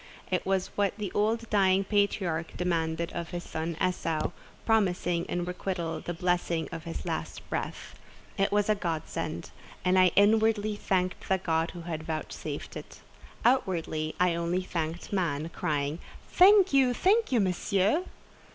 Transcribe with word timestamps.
It 0.31 0.47
was 0.47 0.71
what 0.75 0.97
the 0.97 1.11
old 1.11 1.47
dying 1.51 1.83
patriarch 1.83 2.57
demanded 2.57 3.13
of 3.13 3.29
his 3.29 3.43
son 3.43 3.77
Esau, 3.79 4.31
promising 4.65 5.25
in 5.25 5.45
requital 5.45 5.99
the 5.99 6.11
blessing 6.15 6.67
of 6.71 6.85
his 6.85 7.05
last 7.05 7.47
breath. 7.51 7.93
It 8.35 8.51
was 8.51 8.67
a 8.67 8.73
godsend; 8.73 9.51
and 9.85 9.99
I 9.99 10.07
inwardly 10.15 10.75
thanked 10.75 11.29
the 11.29 11.37
God 11.37 11.69
who 11.75 11.81
had 11.81 12.01
vouchsafed 12.01 12.75
it. 12.75 13.01
Outwardly 13.45 14.15
I 14.19 14.33
only 14.33 14.63
thanked 14.63 15.13
man, 15.13 15.49
crying, 15.49 15.99
"Thank 16.31 16.73
you, 16.73 16.95
thank 16.95 17.31
you, 17.31 17.39
Monsieur!" 17.39 18.03